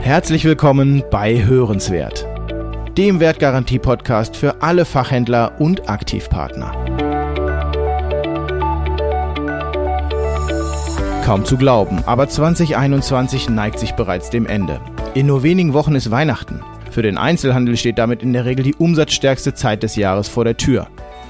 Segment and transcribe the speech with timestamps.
[0.00, 2.26] Herzlich willkommen bei Hörenswert,
[2.96, 6.72] dem Wertgarantie-Podcast für alle Fachhändler und Aktivpartner.
[11.24, 14.80] Kaum zu glauben, aber 2021 neigt sich bereits dem Ende.
[15.12, 16.62] In nur wenigen Wochen ist Weihnachten.
[16.90, 20.56] Für den Einzelhandel steht damit in der Regel die umsatzstärkste Zeit des Jahres vor der
[20.56, 20.86] Tür.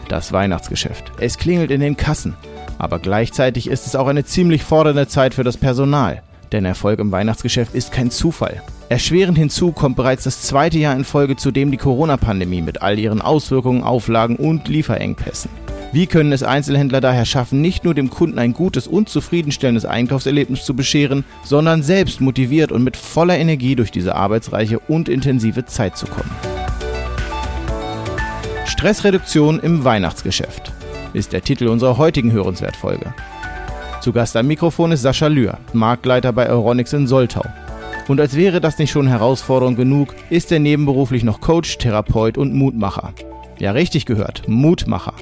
[0.08, 1.10] Das Weihnachtsgeschäft.
[1.18, 2.36] Es klingelt in den Kassen.
[2.78, 6.22] Aber gleichzeitig ist es auch eine ziemlich fordernde Zeit für das Personal.
[6.52, 8.62] Denn Erfolg im Weihnachtsgeschäft ist kein Zufall.
[8.88, 13.20] Erschwerend hinzu kommt bereits das zweite Jahr in Folge, zudem die Corona-Pandemie mit all ihren
[13.20, 15.50] Auswirkungen, Auflagen und Lieferengpässen.
[15.92, 20.64] Wie können es Einzelhändler daher schaffen, nicht nur dem Kunden ein gutes und zufriedenstellendes Einkaufserlebnis
[20.64, 25.96] zu bescheren, sondern selbst motiviert und mit voller Energie durch diese arbeitsreiche und intensive Zeit
[25.96, 26.30] zu kommen?
[28.66, 30.75] Stressreduktion im Weihnachtsgeschäft
[31.16, 33.14] ist der Titel unserer heutigen Hörenswertfolge.
[34.02, 37.44] Zu Gast am Mikrofon ist Sascha Lühr, Marktleiter bei Euronics in Soltau.
[38.06, 42.54] Und als wäre das nicht schon Herausforderung genug, ist er nebenberuflich noch Coach, Therapeut und
[42.54, 43.14] Mutmacher.
[43.58, 45.14] Ja, richtig gehört, Mutmacher.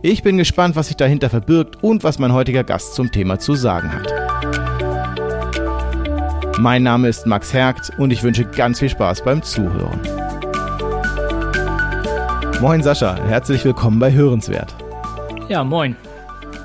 [0.00, 3.54] Ich bin gespannt, was sich dahinter verbirgt und was mein heutiger Gast zum Thema zu
[3.54, 4.12] sagen hat.
[6.58, 10.00] Mein Name ist Max Hergt und ich wünsche ganz viel Spaß beim Zuhören.
[12.60, 14.81] Moin Sascha, herzlich willkommen bei Hörenswert.
[15.48, 15.96] Ja, moin.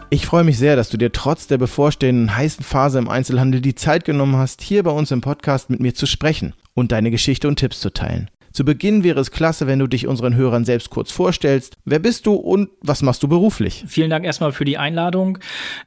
[0.09, 3.75] Ich freue mich sehr, dass du dir trotz der bevorstehenden heißen Phase im Einzelhandel die
[3.75, 7.47] Zeit genommen hast, hier bei uns im Podcast mit mir zu sprechen und deine Geschichte
[7.47, 8.29] und Tipps zu teilen.
[8.57, 11.77] Zu Beginn wäre es klasse, wenn du dich unseren Hörern selbst kurz vorstellst.
[11.85, 13.83] Wer bist du und was machst du beruflich?
[13.85, 15.37] Vielen Dank erstmal für die Einladung.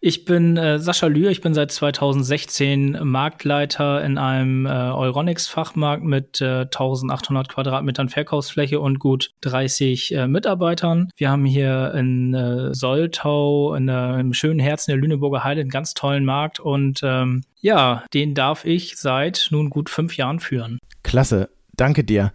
[0.01, 6.41] Ich bin äh, Sascha Lühr, ich bin seit 2016 Marktleiter in einem äh, Euronics-Fachmarkt mit
[6.41, 11.11] äh, 1800 Quadratmetern Verkaufsfläche und gut 30 äh, Mitarbeitern.
[11.17, 15.71] Wir haben hier in äh, Soltau, in, äh, im schönen Herzen der Lüneburger Heide, einen
[15.71, 20.79] ganz tollen Markt und ähm, ja, den darf ich seit nun gut fünf Jahren führen.
[21.03, 22.31] Klasse, danke dir.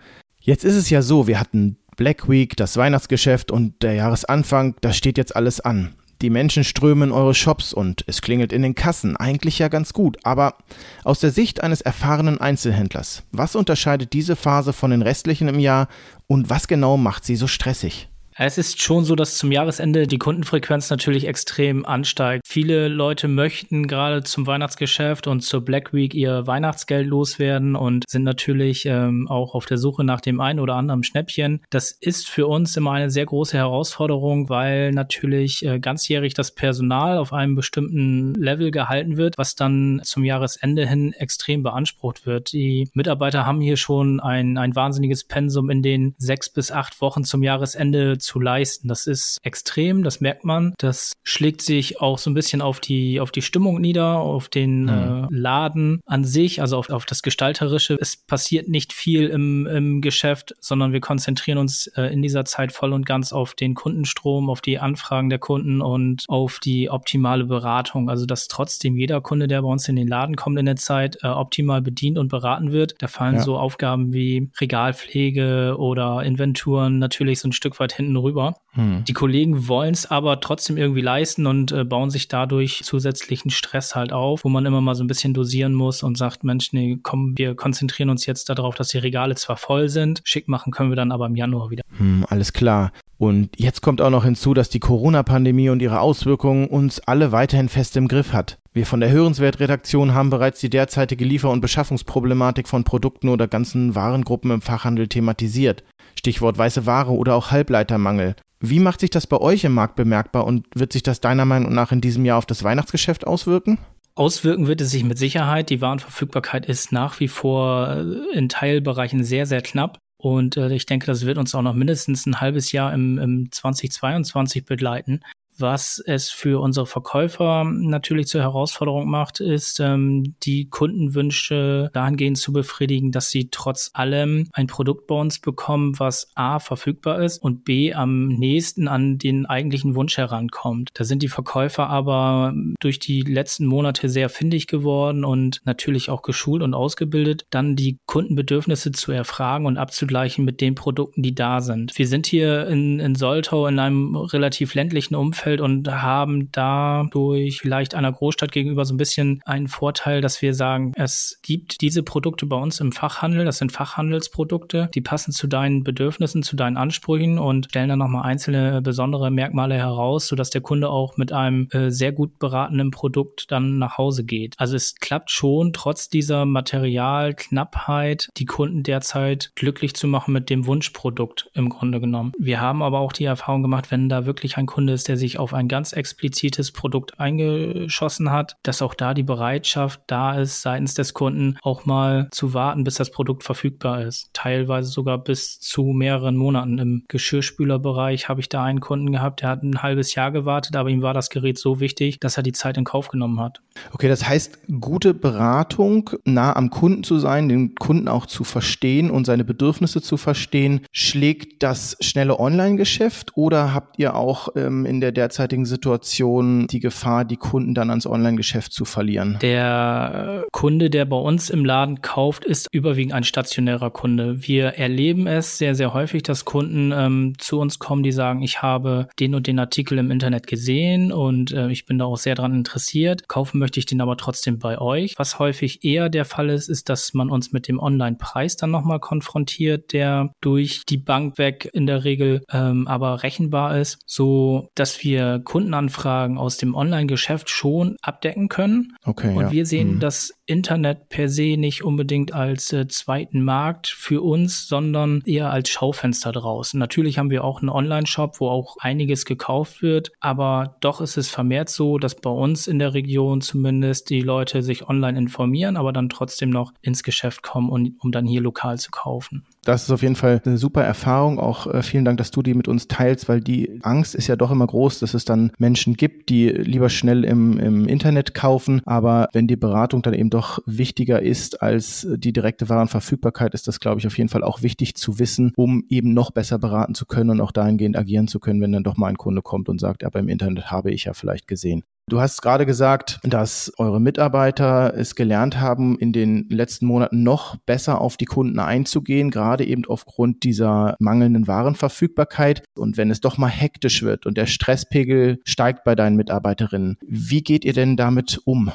[0.45, 4.95] Jetzt ist es ja so, wir hatten Black Week, das Weihnachtsgeschäft und der Jahresanfang, das
[4.95, 5.95] steht jetzt alles an.
[6.21, 9.17] Die Menschen strömen in eure Shops und es klingelt in den Kassen.
[9.17, 10.17] Eigentlich ja ganz gut.
[10.23, 10.59] Aber
[11.03, 15.87] aus der Sicht eines erfahrenen Einzelhändlers, was unterscheidet diese Phase von den restlichen im Jahr
[16.27, 18.07] und was genau macht sie so stressig?
[18.37, 22.44] Es ist schon so, dass zum Jahresende die Kundenfrequenz natürlich extrem ansteigt.
[22.55, 28.23] Viele Leute möchten gerade zum Weihnachtsgeschäft und zur Black Week ihr Weihnachtsgeld loswerden und sind
[28.23, 31.59] natürlich ähm, auch auf der Suche nach dem einen oder anderen Schnäppchen.
[31.69, 37.17] Das ist für uns immer eine sehr große Herausforderung, weil natürlich äh, ganzjährig das Personal
[37.17, 42.53] auf einem bestimmten Level gehalten wird, was dann zum Jahresende hin extrem beansprucht wird.
[42.53, 47.25] Die Mitarbeiter haben hier schon ein, ein wahnsinniges Pensum in den sechs bis acht Wochen
[47.25, 48.87] zum Jahresende zu leisten.
[48.87, 50.73] Das ist extrem, das merkt man.
[50.77, 54.83] Das schlägt sich auch so ein bisschen auf die, auf die Stimmung nieder, auf den
[54.83, 54.89] mhm.
[54.89, 57.97] äh, Laden an sich, also auf, auf das Gestalterische.
[57.99, 62.71] Es passiert nicht viel im, im Geschäft, sondern wir konzentrieren uns äh, in dieser Zeit
[62.71, 67.45] voll und ganz auf den Kundenstrom, auf die Anfragen der Kunden und auf die optimale
[67.45, 68.09] Beratung.
[68.09, 71.17] Also dass trotzdem jeder Kunde, der bei uns in den Laden kommt in der Zeit,
[71.23, 72.95] äh, optimal bedient und beraten wird.
[72.99, 73.41] Da fallen ja.
[73.41, 78.55] so Aufgaben wie Regalpflege oder Inventuren natürlich so ein Stück weit hinten rüber.
[78.75, 79.03] Hm.
[79.05, 83.95] Die Kollegen wollen es aber trotzdem irgendwie leisten und äh, bauen sich dadurch zusätzlichen Stress
[83.95, 86.99] halt auf, wo man immer mal so ein bisschen dosieren muss und sagt, Mensch, nee,
[87.01, 90.89] komm, wir konzentrieren uns jetzt darauf, dass die Regale zwar voll sind, schick machen können
[90.89, 91.83] wir dann aber im Januar wieder.
[91.97, 92.91] Hm, alles klar.
[93.17, 97.69] Und jetzt kommt auch noch hinzu, dass die Corona-Pandemie und ihre Auswirkungen uns alle weiterhin
[97.69, 98.57] fest im Griff hat.
[98.73, 103.95] Wir von der Hörenswert-Redaktion haben bereits die derzeitige Liefer- und Beschaffungsproblematik von Produkten oder ganzen
[103.95, 105.85] Warengruppen im Fachhandel thematisiert.
[106.19, 108.35] Stichwort weiße Ware oder auch Halbleitermangel.
[108.59, 111.73] Wie macht sich das bei euch im Markt bemerkbar und wird sich das deiner Meinung
[111.73, 113.79] nach in diesem Jahr auf das Weihnachtsgeschäft auswirken?
[114.15, 115.69] Auswirken wird es sich mit Sicherheit.
[115.69, 119.97] Die Warenverfügbarkeit ist nach wie vor äh, in Teilbereichen sehr, sehr knapp.
[120.17, 123.51] Und äh, ich denke, das wird uns auch noch mindestens ein halbes Jahr im, im
[123.51, 125.19] 2022 begleiten.
[125.57, 132.51] Was es für unsere Verkäufer natürlich zur Herausforderung macht, ist, ähm, die Kundenwünsche dahingehend zu
[132.51, 137.63] befriedigen, dass sie trotz allem ein Produkt bei uns bekommen, was A verfügbar ist und
[137.63, 140.89] B am nächsten an den eigentlichen Wunsch herankommt.
[140.93, 146.21] Da sind die Verkäufer aber durch die letzten Monate sehr findig geworden und natürlich auch
[146.21, 151.61] geschult und ausgebildet, dann die Kundenbedürfnisse zu erfragen und abzugleichen mit den Produkten, die da
[151.61, 151.97] sind.
[151.97, 157.59] Wir sind hier in, in Soltau in einem relativ ländlichen Umfeld Umfeld und haben dadurch
[157.61, 162.03] vielleicht einer Großstadt gegenüber so ein bisschen einen Vorteil, dass wir sagen, es gibt diese
[162.03, 166.77] Produkte bei uns im Fachhandel, das sind Fachhandelsprodukte, die passen zu deinen Bedürfnissen, zu deinen
[166.77, 171.67] Ansprüchen und stellen dann nochmal einzelne besondere Merkmale heraus, sodass der Kunde auch mit einem
[171.71, 174.55] äh, sehr gut beratenen Produkt dann nach Hause geht.
[174.57, 180.65] Also es klappt schon, trotz dieser Materialknappheit, die Kunden derzeit glücklich zu machen mit dem
[180.65, 182.31] Wunschprodukt im Grunde genommen.
[182.39, 185.34] Wir haben aber auch die Erfahrung gemacht, wenn da wirklich ein Kunde ist, der sich
[185.37, 190.93] auf ein ganz explizites Produkt eingeschossen hat, dass auch da die Bereitschaft da ist, seitens
[190.93, 194.29] des Kunden auch mal zu warten, bis das Produkt verfügbar ist.
[194.33, 196.77] Teilweise sogar bis zu mehreren Monaten.
[196.79, 200.89] Im Geschirrspülerbereich habe ich da einen Kunden gehabt, der hat ein halbes Jahr gewartet, aber
[200.89, 203.61] ihm war das Gerät so wichtig, dass er die Zeit in Kauf genommen hat.
[203.91, 209.11] Okay, das heißt, gute Beratung, nah am Kunden zu sein, den Kunden auch zu verstehen
[209.11, 215.01] und seine Bedürfnisse zu verstehen, schlägt das schnelle Online-Geschäft oder habt ihr auch ähm, in
[215.01, 219.39] der derzeitigen Situation die Gefahr, die Kunden dann ans Online-Geschäft zu verlieren?
[219.41, 224.47] Der Kunde, der bei uns im Laden kauft, ist überwiegend ein stationärer Kunde.
[224.47, 228.61] Wir erleben es sehr, sehr häufig, dass Kunden ähm, zu uns kommen, die sagen, ich
[228.61, 232.35] habe den und den Artikel im Internet gesehen und äh, ich bin da auch sehr
[232.35, 233.27] dran interessiert.
[233.27, 235.15] Kaufen möchte ich den aber trotzdem bei euch.
[235.17, 238.99] Was häufig eher der Fall ist, ist, dass man uns mit dem Online-Preis dann nochmal
[238.99, 245.03] konfrontiert, der durch die Bank weg in der Regel ähm, aber rechenbar ist, so dass
[245.03, 248.95] wir Kundenanfragen aus dem Online-Geschäft schon abdecken können.
[249.03, 249.33] Okay.
[249.35, 249.51] Und ja.
[249.51, 249.99] wir sehen mhm.
[249.99, 255.69] das Internet per se nicht unbedingt als äh, zweiten Markt für uns, sondern eher als
[255.69, 256.79] Schaufenster draußen.
[256.79, 261.29] Natürlich haben wir auch einen Online-Shop, wo auch einiges gekauft wird, aber doch ist es
[261.29, 265.93] vermehrt so, dass bei uns in der Region zumindest die Leute sich online informieren, aber
[265.93, 269.45] dann trotzdem noch ins Geschäft kommen, um, um dann hier lokal zu kaufen.
[269.65, 271.39] Das ist auf jeden Fall eine super Erfahrung.
[271.39, 274.35] Auch äh, vielen Dank, dass du die mit uns teilst, weil die Angst ist ja
[274.35, 278.81] doch immer groß, dass es dann Menschen gibt, die lieber schnell im, im Internet kaufen.
[278.85, 283.79] Aber wenn die Beratung dann eben doch wichtiger ist als die direkte Warenverfügbarkeit, ist das,
[283.79, 287.07] glaube ich, auf jeden Fall auch wichtig zu wissen, um eben noch besser beraten zu
[287.07, 289.81] können und auch dahingehend agieren zu können, wenn dann doch mal ein Kunde kommt und
[289.81, 291.83] sagt, aber im Internet habe ich ja vielleicht gesehen.
[292.07, 297.57] Du hast gerade gesagt, dass eure Mitarbeiter es gelernt haben, in den letzten Monaten noch
[297.65, 302.63] besser auf die Kunden einzugehen, gerade eben aufgrund dieser mangelnden Warenverfügbarkeit.
[302.75, 307.41] Und wenn es doch mal hektisch wird und der Stresspegel steigt bei deinen Mitarbeiterinnen, wie
[307.41, 308.71] geht ihr denn damit um?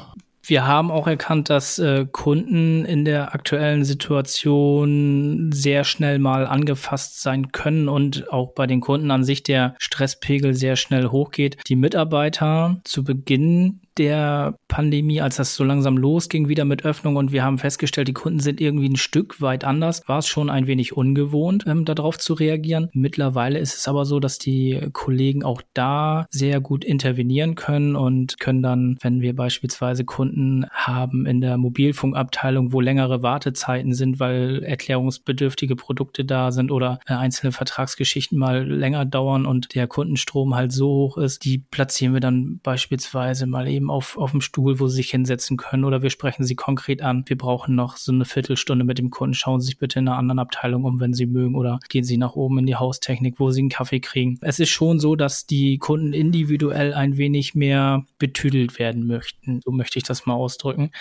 [0.51, 7.21] Wir haben auch erkannt, dass äh, Kunden in der aktuellen Situation sehr schnell mal angefasst
[7.21, 11.55] sein können und auch bei den Kunden an sich der Stresspegel sehr schnell hochgeht.
[11.69, 17.31] Die Mitarbeiter zu Beginn der Pandemie, als das so langsam losging, wieder mit Öffnung und
[17.31, 20.67] wir haben festgestellt, die Kunden sind irgendwie ein Stück weit anders, war es schon ein
[20.67, 22.89] wenig ungewohnt, ähm, darauf zu reagieren.
[22.93, 28.39] Mittlerweile ist es aber so, dass die Kollegen auch da sehr gut intervenieren können und
[28.39, 34.63] können dann, wenn wir beispielsweise Kunden haben in der Mobilfunkabteilung, wo längere Wartezeiten sind, weil
[34.63, 40.71] erklärungsbedürftige Produkte da sind oder äh, einzelne Vertragsgeschichten mal länger dauern und der Kundenstrom halt
[40.71, 44.87] so hoch ist, die platzieren wir dann beispielsweise mal eben auf, auf dem Stuhl, wo
[44.87, 47.23] sie sich hinsetzen können oder wir sprechen sie konkret an.
[47.27, 49.33] Wir brauchen noch so eine Viertelstunde mit dem Kunden.
[49.33, 52.17] Schauen Sie sich bitte in einer anderen Abteilung um, wenn Sie mögen oder gehen Sie
[52.17, 54.37] nach oben in die Haustechnik, wo Sie einen Kaffee kriegen.
[54.41, 59.61] Es ist schon so, dass die Kunden individuell ein wenig mehr betüdelt werden möchten.
[59.63, 60.91] So möchte ich das mal ausdrücken.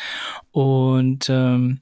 [0.53, 1.81] Und ähm,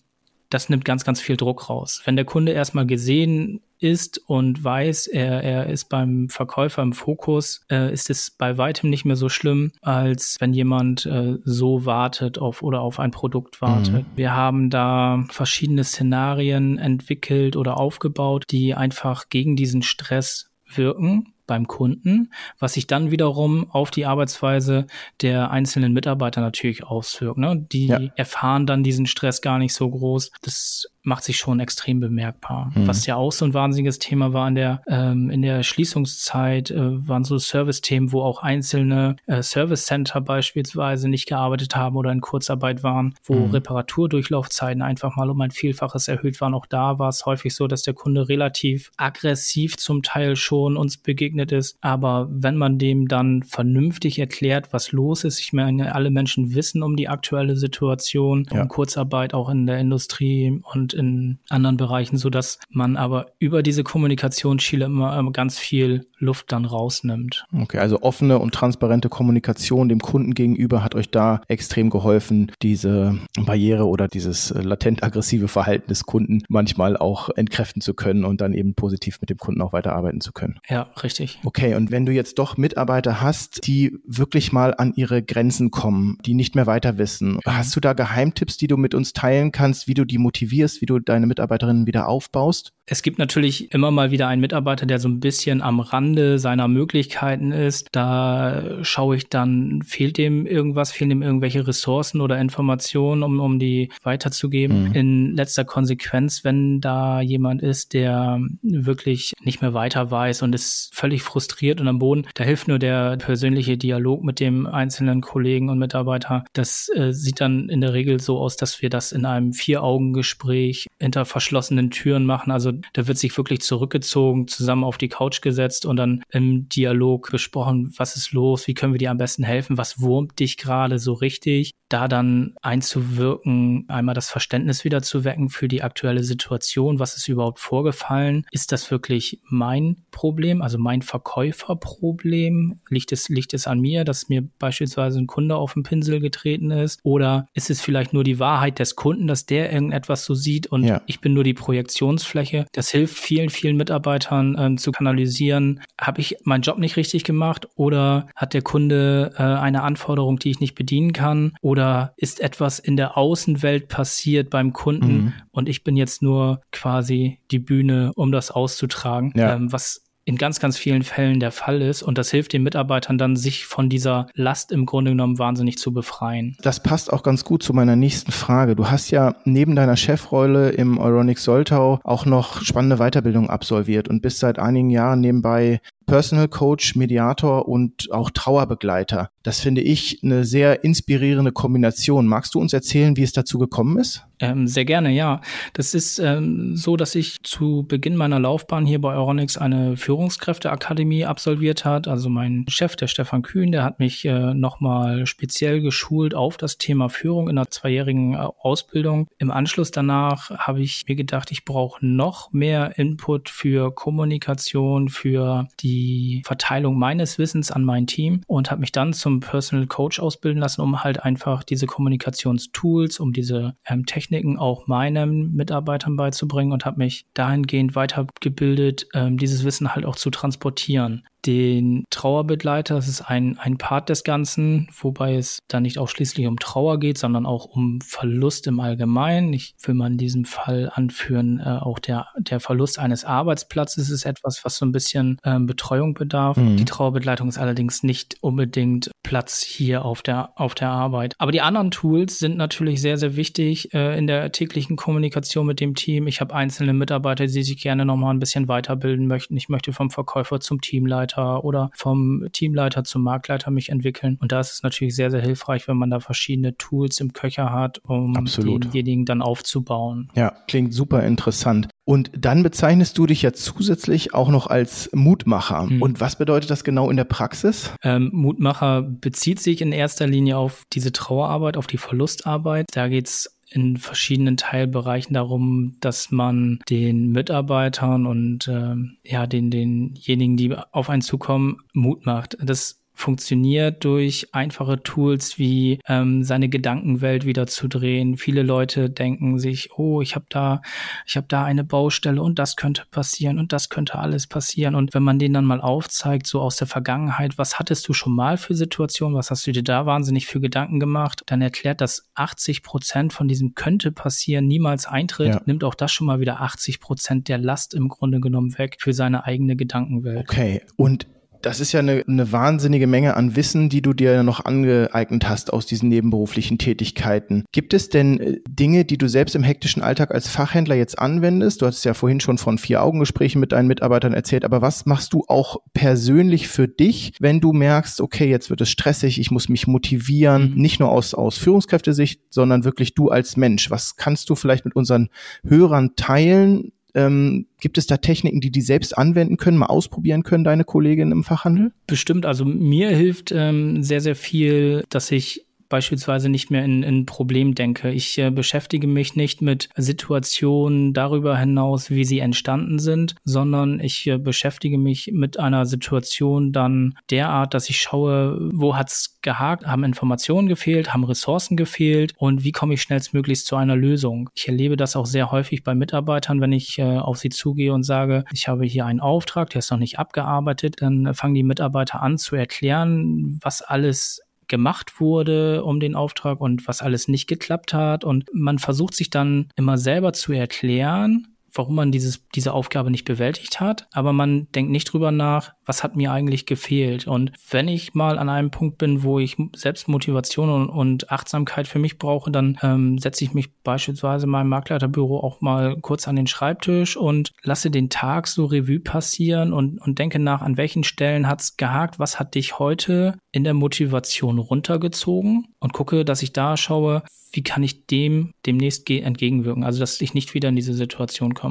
[0.50, 2.02] das nimmt ganz, ganz viel Druck raus.
[2.04, 7.64] Wenn der Kunde erstmal gesehen ist und weiß, er, er ist beim Verkäufer im Fokus,
[7.70, 12.38] äh, ist es bei weitem nicht mehr so schlimm, als wenn jemand äh, so wartet
[12.38, 13.92] auf oder auf ein Produkt wartet.
[13.92, 14.16] Mhm.
[14.16, 21.66] Wir haben da verschiedene Szenarien entwickelt oder aufgebaut, die einfach gegen diesen Stress wirken beim
[21.66, 24.86] Kunden, was sich dann wiederum auf die Arbeitsweise
[25.20, 27.38] der einzelnen Mitarbeiter natürlich auswirkt.
[27.38, 27.66] Ne?
[27.72, 28.00] Die ja.
[28.14, 30.30] erfahren dann diesen Stress gar nicht so groß.
[30.42, 32.70] Das macht sich schon extrem bemerkbar.
[32.74, 32.86] Mhm.
[32.86, 37.08] Was ja auch so ein wahnsinniges Thema war in der, ähm, in der Schließungszeit, äh,
[37.08, 42.82] waren so Service-Themen, wo auch einzelne äh, Service-Center beispielsweise nicht gearbeitet haben oder in Kurzarbeit
[42.82, 43.50] waren, wo mhm.
[43.50, 46.54] Reparaturdurchlaufzeiten einfach mal um ein Vielfaches erhöht waren.
[46.54, 50.98] Auch da war es häufig so, dass der Kunde relativ aggressiv zum Teil schon uns
[50.98, 51.78] begegnet ist.
[51.80, 56.82] Aber wenn man dem dann vernünftig erklärt, was los ist, ich meine, alle Menschen wissen
[56.82, 58.62] um die aktuelle Situation, ja.
[58.62, 63.62] um Kurzarbeit auch in der Industrie und in anderen Bereichen, so dass man aber über
[63.62, 67.44] diese Kommunikationsschiele immer ganz viel Luft dann rausnimmt.
[67.52, 73.18] Okay, also offene und transparente Kommunikation dem Kunden gegenüber hat euch da extrem geholfen, diese
[73.38, 78.40] Barriere oder dieses äh, latent aggressive Verhalten des Kunden manchmal auch entkräften zu können und
[78.40, 80.58] dann eben positiv mit dem Kunden auch weiterarbeiten zu können.
[80.68, 81.38] Ja, richtig.
[81.44, 86.18] Okay, und wenn du jetzt doch Mitarbeiter hast, die wirklich mal an ihre Grenzen kommen,
[86.24, 89.88] die nicht mehr weiter wissen, hast du da Geheimtipps, die du mit uns teilen kannst,
[89.88, 92.72] wie du die motivierst, wie du deine Mitarbeiterinnen wieder aufbaust?
[92.90, 96.68] Es gibt natürlich immer mal wieder einen Mitarbeiter, der so ein bisschen am Rande seiner
[96.68, 97.88] Möglichkeiten ist.
[97.92, 103.58] Da schaue ich dann, fehlt dem irgendwas, fehlen dem irgendwelche Ressourcen oder Informationen, um, um
[103.58, 104.88] die weiterzugeben.
[104.88, 104.94] Mhm.
[104.94, 110.90] In letzter Konsequenz, wenn da jemand ist, der wirklich nicht mehr weiter weiß und ist
[110.94, 115.68] völlig frustriert und am Boden, da hilft nur der persönliche Dialog mit dem einzelnen Kollegen
[115.68, 116.44] und Mitarbeiter.
[116.54, 120.86] Das äh, sieht dann in der Regel so aus, dass wir das in einem Vier-Augen-Gespräch
[120.98, 122.50] hinter verschlossenen Türen machen.
[122.50, 127.30] Also da wird sich wirklich zurückgezogen, zusammen auf die Couch gesetzt und dann im Dialog
[127.30, 130.98] besprochen, was ist los, wie können wir dir am besten helfen, was wurmt dich gerade
[130.98, 136.98] so richtig, da dann einzuwirken, einmal das Verständnis wieder zu wecken für die aktuelle Situation,
[136.98, 143.54] was ist überhaupt vorgefallen, ist das wirklich mein Problem, also mein Verkäuferproblem, liegt es, liegt
[143.54, 147.00] es an mir, dass mir beispielsweise ein Kunde auf den Pinsel getreten ist?
[147.02, 150.84] Oder ist es vielleicht nur die Wahrheit des Kunden, dass der irgendetwas so sieht und
[150.84, 151.00] ja.
[151.06, 152.66] ich bin nur die Projektionsfläche?
[152.72, 155.80] Das hilft vielen, vielen Mitarbeitern äh, zu kanalisieren.
[155.98, 157.68] Habe ich meinen Job nicht richtig gemacht?
[157.76, 161.52] Oder hat der Kunde äh, eine Anforderung, die ich nicht bedienen kann?
[161.62, 161.77] Oder
[162.16, 165.32] ist etwas in der Außenwelt passiert beim Kunden mhm.
[165.50, 169.54] und ich bin jetzt nur quasi die Bühne, um das auszutragen, ja.
[169.54, 172.02] ähm, was in ganz, ganz vielen Fällen der Fall ist.
[172.02, 175.90] Und das hilft den Mitarbeitern dann, sich von dieser Last im Grunde genommen wahnsinnig zu
[175.90, 176.54] befreien.
[176.60, 178.76] Das passt auch ganz gut zu meiner nächsten Frage.
[178.76, 184.20] Du hast ja neben deiner Chefrolle im Euronic Soltau auch noch spannende Weiterbildung absolviert und
[184.20, 189.30] bist seit einigen Jahren nebenbei Personal Coach, Mediator und auch Trauerbegleiter.
[189.42, 192.26] Das finde ich eine sehr inspirierende Kombination.
[192.26, 194.24] Magst du uns erzählen, wie es dazu gekommen ist?
[194.40, 195.40] Ähm, sehr gerne, ja.
[195.72, 201.24] Das ist ähm, so, dass ich zu Beginn meiner Laufbahn hier bei Euronics eine Führungskräfteakademie
[201.24, 202.08] absolviert hat.
[202.08, 206.78] Also mein Chef, der Stefan Kühn, der hat mich äh, nochmal speziell geschult auf das
[206.78, 209.28] Thema Führung in einer zweijährigen äh, Ausbildung.
[209.38, 215.68] Im Anschluss danach habe ich mir gedacht, ich brauche noch mehr Input für Kommunikation, für
[215.80, 220.20] die die Verteilung meines Wissens an mein Team und habe mich dann zum Personal Coach
[220.20, 226.72] ausbilden lassen, um halt einfach diese Kommunikationstools, um diese ähm, Techniken auch meinen Mitarbeitern beizubringen
[226.72, 232.94] und habe mich dahingehend weitergebildet, ähm, dieses Wissen halt auch zu transportieren den Trauerbegleiter.
[232.94, 237.18] Das ist ein, ein Part des Ganzen, wobei es da nicht ausschließlich um Trauer geht,
[237.18, 239.52] sondern auch um Verlust im Allgemeinen.
[239.52, 244.24] Ich will mal in diesem Fall anführen, äh, auch der, der Verlust eines Arbeitsplatzes ist
[244.24, 246.56] etwas, was so ein bisschen ähm, Betreuung bedarf.
[246.56, 246.76] Mhm.
[246.76, 251.34] Die Trauerbegleitung ist allerdings nicht unbedingt Platz hier auf der, auf der Arbeit.
[251.38, 255.80] Aber die anderen Tools sind natürlich sehr, sehr wichtig äh, in der täglichen Kommunikation mit
[255.80, 256.26] dem Team.
[256.26, 259.56] Ich habe einzelne Mitarbeiter, die sich gerne nochmal ein bisschen weiterbilden möchten.
[259.56, 264.38] Ich möchte vom Verkäufer zum Teamleiter Teamleiter oder vom Teamleiter zum Marktleiter mich entwickeln.
[264.40, 267.72] Und da ist es natürlich sehr, sehr hilfreich, wenn man da verschiedene Tools im Köcher
[267.72, 268.84] hat, um Absolut.
[268.84, 270.30] denjenigen dann aufzubauen.
[270.34, 271.88] Ja, klingt super interessant.
[272.04, 275.84] Und dann bezeichnest du dich ja zusätzlich auch noch als Mutmacher.
[275.84, 276.02] Mhm.
[276.02, 277.92] Und was bedeutet das genau in der Praxis?
[278.02, 282.86] Ähm, Mutmacher bezieht sich in erster Linie auf diese Trauerarbeit, auf die Verlustarbeit.
[282.92, 288.94] Da geht es in verschiedenen Teilbereichen darum, dass man den Mitarbeitern und äh,
[289.24, 292.56] ja den denjenigen, die auf einen zukommen, Mut macht.
[292.62, 298.36] Das funktioniert durch einfache Tools wie ähm, seine Gedankenwelt wieder zu drehen.
[298.36, 300.82] Viele Leute denken sich, oh, ich habe da,
[301.26, 304.94] ich habe da eine Baustelle und das könnte passieren und das könnte alles passieren.
[304.94, 308.36] Und wenn man denen dann mal aufzeigt, so aus der Vergangenheit, was hattest du schon
[308.36, 312.28] mal für Situationen, was hast du dir da wahnsinnig für Gedanken gemacht, dann erklärt, dass
[312.34, 315.62] 80 Prozent von diesem könnte passieren niemals eintritt, ja.
[315.66, 319.12] nimmt auch das schon mal wieder 80 Prozent der Last im Grunde genommen weg für
[319.12, 320.38] seine eigene Gedankenwelt.
[320.48, 321.26] Okay, und
[321.62, 325.72] das ist ja eine, eine wahnsinnige Menge an Wissen, die du dir noch angeeignet hast
[325.72, 327.64] aus diesen nebenberuflichen Tätigkeiten.
[327.72, 331.82] Gibt es denn äh, Dinge, die du selbst im hektischen Alltag als Fachhändler jetzt anwendest?
[331.82, 335.44] Du hast ja vorhin schon von Vier-Augen-Gesprächen mit deinen Mitarbeitern erzählt, aber was machst du
[335.48, 339.86] auch persönlich für dich, wenn du merkst, okay, jetzt wird es stressig, ich muss mich
[339.86, 340.80] motivieren, mhm.
[340.80, 343.90] nicht nur aus, aus Führungskräftesicht, sondern wirklich du als Mensch.
[343.90, 345.28] Was kannst du vielleicht mit unseren
[345.64, 350.62] Hörern teilen, ähm, gibt es da Techniken, die die selbst anwenden können, mal ausprobieren können,
[350.62, 351.92] deine Kolleginnen im Fachhandel?
[352.06, 352.46] Bestimmt.
[352.46, 357.74] Also mir hilft ähm, sehr, sehr viel, dass ich beispielsweise nicht mehr in, in Problem
[357.74, 358.10] denke.
[358.10, 364.26] Ich äh, beschäftige mich nicht mit Situationen darüber hinaus, wie sie entstanden sind, sondern ich
[364.26, 370.04] äh, beschäftige mich mit einer Situation dann derart, dass ich schaue, wo hat's gehakt, haben
[370.04, 374.50] Informationen gefehlt, haben Ressourcen gefehlt und wie komme ich schnellstmöglichst zu einer Lösung.
[374.54, 378.02] Ich erlebe das auch sehr häufig bei Mitarbeitern, wenn ich äh, auf sie zugehe und
[378.02, 382.22] sage, ich habe hier einen Auftrag, der ist noch nicht abgearbeitet, dann fangen die Mitarbeiter
[382.22, 387.92] an zu erklären, was alles gemacht wurde um den Auftrag und was alles nicht geklappt
[387.94, 388.24] hat.
[388.24, 393.24] Und man versucht sich dann immer selber zu erklären, warum man dieses, diese Aufgabe nicht
[393.24, 397.26] bewältigt hat, aber man denkt nicht drüber nach, was hat mir eigentlich gefehlt.
[397.26, 401.88] Und wenn ich mal an einem Punkt bin, wo ich selbst Motivation und, und Achtsamkeit
[401.88, 406.28] für mich brauche, dann ähm, setze ich mich beispielsweise in meinem Marktleiterbüro auch mal kurz
[406.28, 410.76] an den Schreibtisch und lasse den Tag so Revue passieren und, und denke nach, an
[410.76, 416.42] welchen Stellen hat's gehakt, was hat dich heute in der Motivation runtergezogen und gucke, dass
[416.42, 420.76] ich da schaue, wie kann ich dem demnächst entgegenwirken, also dass ich nicht wieder in
[420.76, 421.67] diese Situation komme.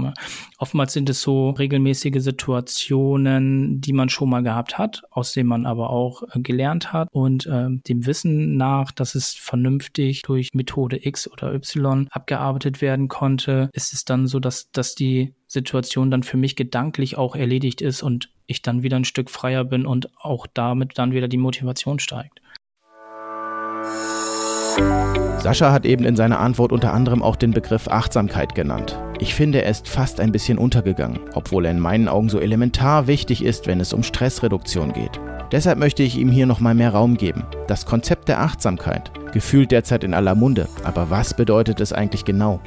[0.58, 5.66] Oftmals sind es so regelmäßige Situationen, die man schon mal gehabt hat, aus denen man
[5.66, 11.06] aber auch äh, gelernt hat und äh, dem Wissen nach, dass es vernünftig durch Methode
[11.06, 16.24] X oder Y abgearbeitet werden konnte, ist es dann so, dass, dass die Situation dann
[16.24, 20.10] für mich gedanklich auch erledigt ist und ich dann wieder ein Stück freier bin und
[20.18, 22.42] auch damit dann wieder die Motivation steigt.
[25.48, 29.00] Sascha hat eben in seiner Antwort unter anderem auch den Begriff Achtsamkeit genannt.
[29.22, 33.08] Ich finde, er ist fast ein bisschen untergegangen, obwohl er in meinen Augen so elementar
[33.08, 35.22] wichtig ist, wenn es um Stressreduktion geht.
[35.54, 37.46] Deshalb möchte ich ihm hier nochmal mehr Raum geben.
[37.70, 42.60] Das Konzept der Achtsamkeit, gefühlt derzeit in aller Munde, aber was bedeutet es eigentlich genau?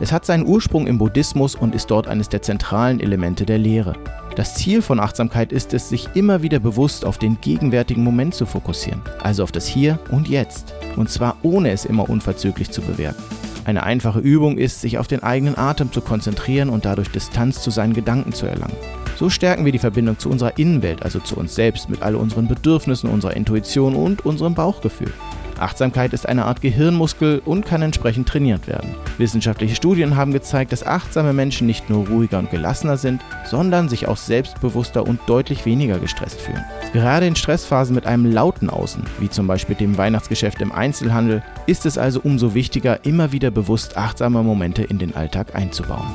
[0.00, 3.94] Es hat seinen Ursprung im Buddhismus und ist dort eines der zentralen Elemente der Lehre.
[4.34, 8.46] Das Ziel von Achtsamkeit ist es, sich immer wieder bewusst auf den gegenwärtigen Moment zu
[8.46, 13.22] fokussieren, also auf das Hier und Jetzt, und zwar ohne es immer unverzüglich zu bewerten.
[13.64, 17.70] Eine einfache Übung ist, sich auf den eigenen Atem zu konzentrieren und dadurch Distanz zu
[17.70, 18.76] seinen Gedanken zu erlangen.
[19.16, 22.48] So stärken wir die Verbindung zu unserer Innenwelt, also zu uns selbst, mit all unseren
[22.48, 25.12] Bedürfnissen, unserer Intuition und unserem Bauchgefühl.
[25.58, 28.94] Achtsamkeit ist eine Art Gehirnmuskel und kann entsprechend trainiert werden.
[29.18, 34.08] Wissenschaftliche Studien haben gezeigt, dass achtsame Menschen nicht nur ruhiger und gelassener sind, sondern sich
[34.08, 36.64] auch selbstbewusster und deutlich weniger gestresst fühlen.
[36.92, 41.86] Gerade in Stressphasen mit einem lauten Außen, wie zum Beispiel dem Weihnachtsgeschäft im Einzelhandel, ist
[41.86, 46.06] es also umso wichtiger, immer wieder bewusst achtsame Momente in den Alltag einzubauen.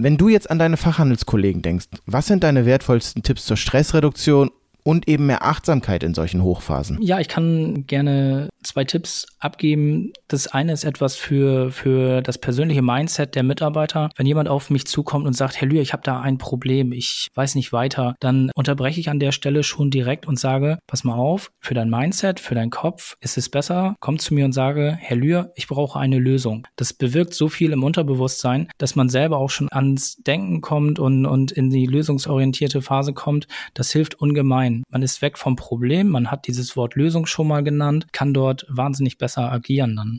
[0.00, 4.52] Wenn du jetzt an deine Fachhandelskollegen denkst, was sind deine wertvollsten Tipps zur Stressreduktion
[4.88, 6.96] und eben mehr Achtsamkeit in solchen Hochphasen?
[7.02, 10.12] Ja, ich kann gerne zwei Tipps abgeben.
[10.26, 14.10] Das eine ist etwas für, für das persönliche Mindset der Mitarbeiter.
[14.16, 17.28] Wenn jemand auf mich zukommt und sagt, Herr Lühr, ich habe da ein Problem, ich
[17.34, 21.14] weiß nicht weiter, dann unterbreche ich an der Stelle schon direkt und sage, pass mal
[21.14, 24.96] auf, für dein Mindset, für deinen Kopf ist es besser, komm zu mir und sage,
[25.00, 26.66] Herr Lühr, ich brauche eine Lösung.
[26.76, 31.26] Das bewirkt so viel im Unterbewusstsein, dass man selber auch schon ans Denken kommt und,
[31.26, 33.46] und in die lösungsorientierte Phase kommt.
[33.74, 34.82] Das hilft ungemein.
[34.90, 38.47] Man ist weg vom Problem, man hat dieses Wort Lösung schon mal genannt, kann dort
[38.68, 40.18] wahnsinnig besser agieren dann.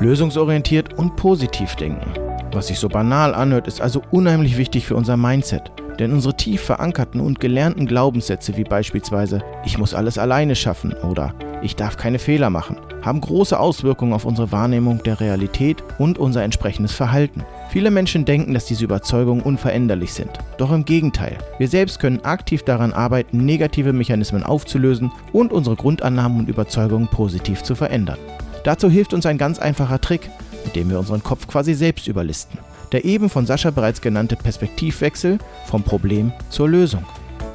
[0.00, 2.12] Lösungsorientiert und positiv denken.
[2.52, 5.72] Was sich so banal anhört, ist also unheimlich wichtig für unser Mindset.
[5.98, 11.34] Denn unsere tief verankerten und gelernten Glaubenssätze wie beispielsweise Ich muss alles alleine schaffen oder
[11.62, 16.42] Ich darf keine Fehler machen, haben große Auswirkungen auf unsere Wahrnehmung der Realität und unser
[16.42, 17.44] entsprechendes Verhalten.
[17.70, 20.30] Viele Menschen denken, dass diese Überzeugungen unveränderlich sind.
[20.58, 26.40] Doch im Gegenteil, wir selbst können aktiv daran arbeiten, negative Mechanismen aufzulösen und unsere Grundannahmen
[26.40, 28.18] und Überzeugungen positiv zu verändern.
[28.64, 30.28] Dazu hilft uns ein ganz einfacher Trick,
[30.64, 32.58] mit dem wir unseren Kopf quasi selbst überlisten.
[32.92, 37.04] Der eben von Sascha bereits genannte Perspektivwechsel vom Problem zur Lösung.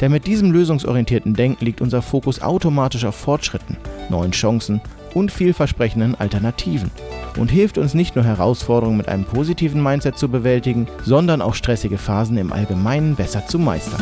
[0.01, 3.77] Denn mit diesem lösungsorientierten Denken liegt unser Fokus automatisch auf Fortschritten,
[4.09, 4.81] neuen Chancen
[5.13, 6.89] und vielversprechenden Alternativen
[7.37, 11.97] und hilft uns nicht nur Herausforderungen mit einem positiven Mindset zu bewältigen, sondern auch stressige
[11.97, 14.01] Phasen im Allgemeinen besser zu meistern.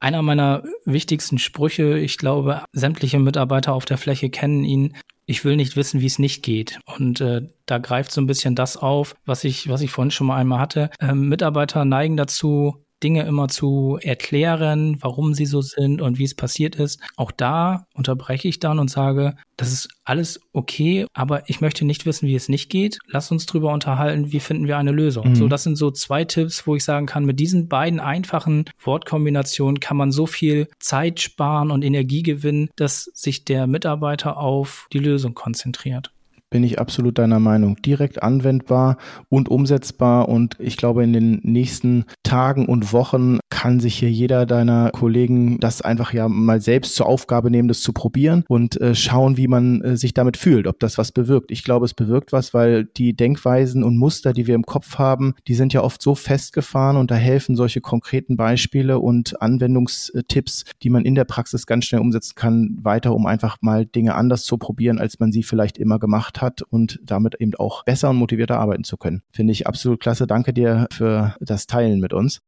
[0.00, 4.96] Einer meiner wichtigsten Sprüche, ich glaube, sämtliche Mitarbeiter auf der Fläche kennen ihn.
[5.24, 6.78] Ich will nicht wissen, wie es nicht geht.
[6.98, 10.26] Und äh, da greift so ein bisschen das auf, was ich, was ich vorhin schon
[10.26, 10.90] mal einmal hatte.
[11.00, 16.34] Ähm, Mitarbeiter neigen dazu, Dinge immer zu erklären, warum sie so sind und wie es
[16.34, 17.00] passiert ist.
[17.16, 22.06] Auch da unterbreche ich dann und sage, das ist alles okay, aber ich möchte nicht
[22.06, 22.98] wissen, wie es nicht geht.
[23.06, 25.28] Lass uns drüber unterhalten, wie finden wir eine Lösung.
[25.28, 25.34] Mhm.
[25.36, 29.80] So, das sind so zwei Tipps, wo ich sagen kann, mit diesen beiden einfachen Wortkombinationen
[29.80, 34.98] kann man so viel Zeit sparen und Energie gewinnen, dass sich der Mitarbeiter auf die
[34.98, 36.13] Lösung konzentriert.
[36.50, 37.76] Bin ich absolut deiner Meinung.
[37.82, 38.96] Direkt anwendbar
[39.28, 40.28] und umsetzbar.
[40.28, 45.58] Und ich glaube, in den nächsten Tagen und Wochen kann sich hier jeder deiner Kollegen
[45.58, 49.48] das einfach ja mal selbst zur Aufgabe nehmen, das zu probieren und äh, schauen, wie
[49.48, 51.50] man äh, sich damit fühlt, ob das was bewirkt.
[51.50, 55.34] Ich glaube, es bewirkt was, weil die Denkweisen und Muster, die wir im Kopf haben,
[55.48, 60.90] die sind ja oft so festgefahren und da helfen solche konkreten Beispiele und Anwendungstipps, die
[60.90, 64.58] man in der Praxis ganz schnell umsetzen kann, weiter, um einfach mal Dinge anders zu
[64.58, 68.16] probieren, als man sie vielleicht immer gemacht hat hat und damit eben auch besser und
[68.16, 69.22] motivierter arbeiten zu können.
[69.32, 70.26] Finde ich absolut klasse.
[70.26, 72.40] Danke dir für das Teilen mit uns.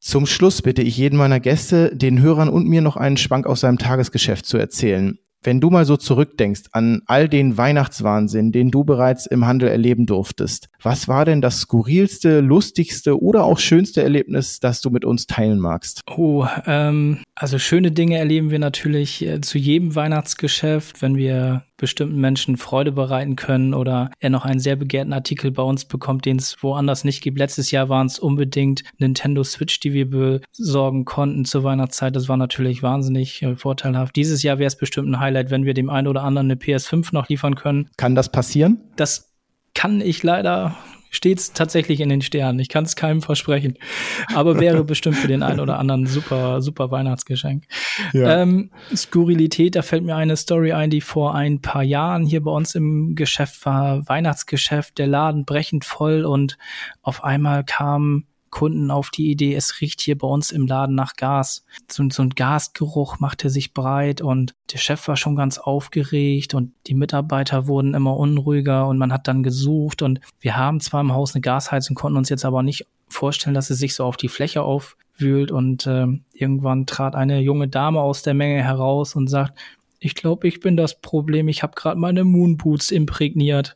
[0.00, 3.60] Zum Schluss bitte ich jeden meiner Gäste, den Hörern und mir noch einen Schwank aus
[3.60, 5.18] seinem Tagesgeschäft zu erzählen.
[5.42, 10.04] Wenn du mal so zurückdenkst an all den Weihnachtswahnsinn, den du bereits im Handel erleben
[10.04, 15.26] durftest, was war denn das skurrilste, lustigste oder auch schönste Erlebnis, das du mit uns
[15.26, 16.02] teilen magst?
[16.14, 22.20] Oh, ähm, also schöne Dinge erleben wir natürlich äh, zu jedem Weihnachtsgeschäft, wenn wir bestimmten
[22.20, 26.36] Menschen Freude bereiten können oder er noch einen sehr begehrten Artikel bei uns bekommt, den
[26.36, 27.38] es woanders nicht gibt.
[27.38, 32.14] Letztes Jahr waren es unbedingt Nintendo Switch, die wir besorgen konnten zur Weihnachtszeit.
[32.14, 34.14] Das war natürlich wahnsinnig äh, vorteilhaft.
[34.14, 37.08] Dieses Jahr wäre es bestimmt ein Highlight, wenn wir dem einen oder anderen eine PS5
[37.12, 37.88] noch liefern können.
[37.96, 38.80] Kann das passieren?
[38.96, 39.32] Das
[39.74, 40.76] kann ich leider
[41.10, 42.58] steht's tatsächlich in den Sternen.
[42.60, 43.74] Ich kann es keinem versprechen.
[44.34, 47.64] Aber wäre bestimmt für den einen oder anderen super, super Weihnachtsgeschenk.
[48.12, 48.42] Ja.
[48.42, 52.50] Ähm, Skurrilität, da fällt mir eine Story ein, die vor ein paar Jahren hier bei
[52.50, 54.08] uns im Geschäft war.
[54.08, 56.56] Weihnachtsgeschäft, der Laden brechend voll und
[57.02, 61.14] auf einmal kam Kunden auf die Idee, es riecht hier bei uns im Laden nach
[61.14, 61.64] Gas.
[61.90, 66.72] So, so ein Gasgeruch machte sich breit und der Chef war schon ganz aufgeregt und
[66.86, 71.12] die Mitarbeiter wurden immer unruhiger und man hat dann gesucht und wir haben zwar im
[71.12, 74.28] Haus eine Gasheizung, konnten uns jetzt aber nicht vorstellen, dass es sich so auf die
[74.28, 79.58] Fläche aufwühlt und äh, irgendwann trat eine junge Dame aus der Menge heraus und sagt,
[80.02, 81.48] ich glaube, ich bin das Problem.
[81.48, 83.74] Ich habe gerade meine Moonboots imprägniert.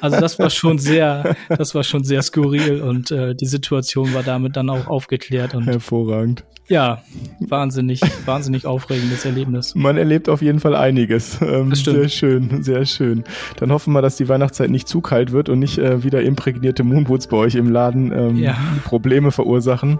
[0.00, 4.22] Also das war schon sehr, das war schon sehr skurril und äh, die Situation war
[4.22, 5.54] damit dann auch aufgeklärt.
[5.54, 6.44] Und, Hervorragend.
[6.68, 7.02] Ja,
[7.40, 9.74] wahnsinnig, wahnsinnig aufregendes Erlebnis.
[9.74, 11.38] Man erlebt auf jeden Fall einiges.
[11.42, 11.74] Ähm.
[11.74, 13.24] Sehr schön, sehr schön.
[13.56, 16.84] Dann hoffen wir, dass die Weihnachtszeit nicht zu kalt wird und nicht äh, wieder imprägnierte
[16.84, 18.56] Moonboots bei euch im Laden ähm, ja.
[18.84, 19.98] Probleme verursachen.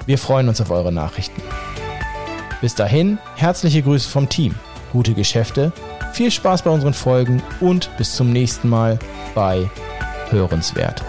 [0.06, 1.42] Wir freuen uns auf eure Nachrichten.
[2.62, 4.56] Bis dahin, herzliche Grüße vom Team,
[4.92, 5.72] gute Geschäfte,
[6.14, 9.00] viel Spaß bei unseren Folgen und bis zum nächsten Mal
[9.36, 9.70] bei
[10.30, 11.04] Hörenswert.